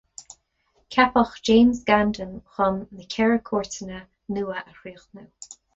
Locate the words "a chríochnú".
4.67-5.29